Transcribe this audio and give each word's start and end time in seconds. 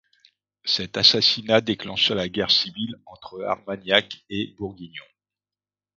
Cet 0.65 0.97
assassinat 0.97 1.61
déclencha 1.61 2.15
la 2.15 2.27
guerre 2.27 2.49
civile 2.49 2.95
entre 3.05 3.43
Armagnacs 3.43 4.23
et 4.31 4.55
Bourguignons. 4.57 5.05